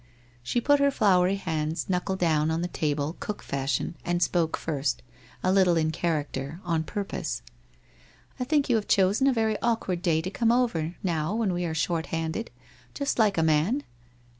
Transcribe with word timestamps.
She 0.41 0.59
put 0.59 0.79
her 0.79 0.89
floury 0.89 1.35
hands 1.35 1.87
knuckle 1.87 2.15
down 2.15 2.49
on 2.49 2.63
the 2.63 2.67
table, 2.67 3.17
cook 3.19 3.43
fashion, 3.43 3.93
and 4.03 4.19
spoke 4.23 4.57
first, 4.57 5.03
a 5.43 5.51
little 5.51 5.77
in 5.77 5.91
character, 5.91 6.59
on 6.63 6.81
purpose.' 6.85 7.43
I 8.39 8.43
think 8.45 8.67
you 8.67 8.77
have 8.77 8.87
chosen 8.87 9.27
a 9.27 9.33
very 9.33 9.61
awkward 9.61 10.01
day 10.01 10.19
to 10.23 10.31
come 10.31 10.51
over, 10.51 10.95
now, 11.03 11.35
when 11.35 11.53
we 11.53 11.65
are 11.65 11.75
short 11.75 12.07
handed. 12.07 12.49
Just 12.95 13.19
like 13.19 13.37
a 13.37 13.43
man 13.43 13.83